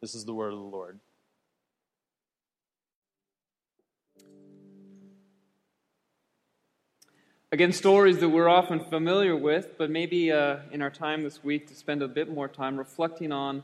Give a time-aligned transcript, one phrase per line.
[0.00, 1.00] This is the word of the Lord.
[7.54, 11.68] Again, stories that we're often familiar with, but maybe uh, in our time this week
[11.68, 13.62] to spend a bit more time reflecting on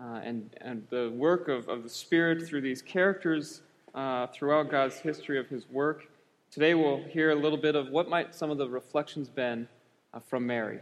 [0.00, 3.60] uh, and, and the work of, of the Spirit through these characters
[3.94, 6.08] uh, throughout God's history of His work.
[6.50, 9.68] Today we'll hear a little bit of what might some of the reflections been
[10.14, 10.80] uh, from Mary.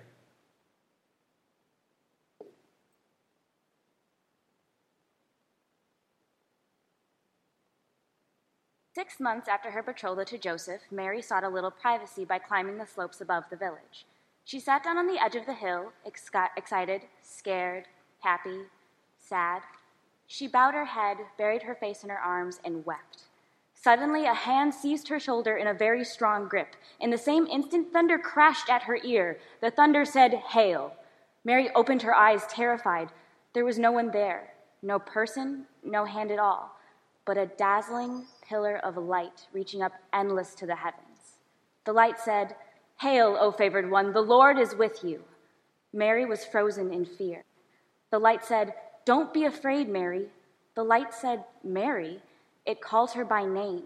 [8.94, 12.86] Six months after her betrothal to Joseph, Mary sought a little privacy by climbing the
[12.86, 14.06] slopes above the village.
[14.44, 17.86] She sat down on the edge of the hill, excited, scared,
[18.20, 18.60] happy,
[19.18, 19.62] sad.
[20.28, 23.24] She bowed her head, buried her face in her arms, and wept.
[23.74, 26.76] Suddenly, a hand seized her shoulder in a very strong grip.
[27.00, 29.40] In the same instant, thunder crashed at her ear.
[29.60, 30.94] The thunder said, Hail.
[31.44, 33.08] Mary opened her eyes, terrified.
[33.54, 36.76] There was no one there, no person, no hand at all,
[37.26, 41.38] but a dazzling, pillar of light reaching up endless to the heavens.
[41.84, 42.56] The light said,
[43.00, 45.22] Hail, O favored one, the Lord is with you.
[45.92, 47.44] Mary was frozen in fear.
[48.10, 48.74] The light said,
[49.04, 50.28] Don't be afraid, Mary.
[50.74, 52.20] The light said, Mary.
[52.66, 53.84] It called her by name.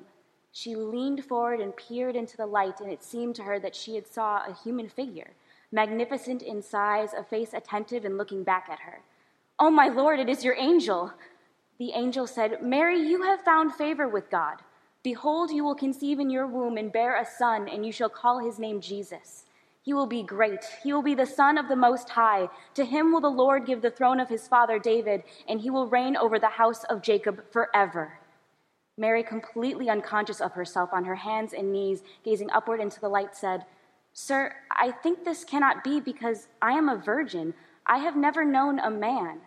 [0.52, 3.94] She leaned forward and peered into the light, and it seemed to her that she
[3.94, 5.30] had saw a human figure,
[5.70, 9.00] magnificent in size, a face attentive and looking back at her.
[9.58, 11.12] Oh, my Lord, it is your angel
[11.78, 14.56] the angel said, Mary, you have found favor with God.
[15.04, 18.40] Behold, you will conceive in your womb and bear a son, and you shall call
[18.40, 19.44] his name Jesus.
[19.82, 20.64] He will be great.
[20.82, 22.48] He will be the Son of the Most High.
[22.74, 25.86] To him will the Lord give the throne of his father David, and he will
[25.86, 28.18] reign over the house of Jacob forever.
[28.98, 33.34] Mary, completely unconscious of herself, on her hands and knees, gazing upward into the light,
[33.36, 33.64] said,
[34.12, 37.54] Sir, I think this cannot be because I am a virgin.
[37.86, 39.38] I have never known a man.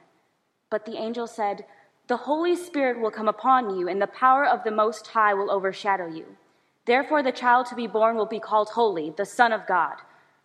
[0.70, 1.66] But the angel said,
[2.12, 5.50] the Holy Spirit will come upon you, and the power of the Most High will
[5.50, 6.26] overshadow you.
[6.84, 9.96] Therefore, the child to be born will be called Holy, the Son of God.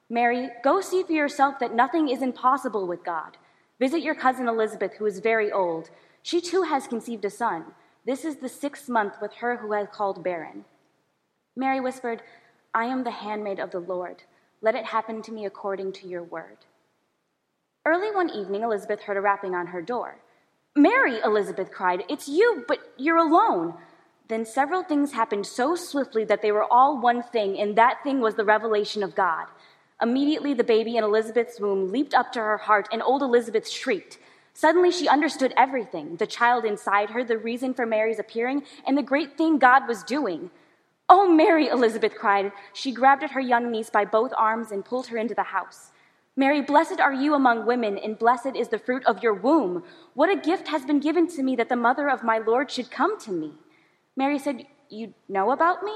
[0.08, 3.36] Mary, go see for yourself that nothing is impossible with God.
[3.80, 5.90] Visit your cousin Elizabeth, who is very old.
[6.22, 7.64] She too has conceived a son.
[8.06, 10.64] This is the sixth month with her who has called barren.
[11.56, 12.22] Mary whispered,
[12.74, 14.22] I am the handmaid of the Lord.
[14.62, 16.58] Let it happen to me according to your word.
[17.84, 20.18] Early one evening, Elizabeth heard a rapping on her door.
[20.76, 23.74] Mary, Elizabeth cried, it's you, but you're alone.
[24.28, 28.20] Then several things happened so swiftly that they were all one thing, and that thing
[28.20, 29.46] was the revelation of God.
[30.02, 34.18] Immediately, the baby in Elizabeth's womb leaped up to her heart, and old Elizabeth shrieked.
[34.52, 39.02] Suddenly, she understood everything the child inside her, the reason for Mary's appearing, and the
[39.02, 40.50] great thing God was doing.
[41.08, 42.52] Oh, Mary, Elizabeth cried.
[42.74, 45.92] She grabbed at her young niece by both arms and pulled her into the house.
[46.38, 49.82] Mary, blessed are you among women, and blessed is the fruit of your womb.
[50.12, 52.90] What a gift has been given to me that the mother of my Lord should
[52.90, 53.54] come to me.
[54.16, 55.94] Mary said, You know about me?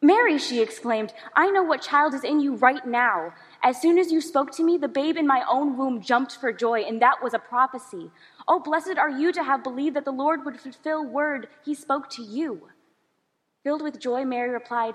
[0.00, 3.32] Mary, she exclaimed, I know what child is in you right now.
[3.62, 6.52] As soon as you spoke to me, the babe in my own womb jumped for
[6.52, 8.10] joy, and that was a prophecy.
[8.48, 12.08] Oh, blessed are you to have believed that the Lord would fulfill word he spoke
[12.10, 12.68] to you.
[13.62, 14.94] Filled with joy, Mary replied,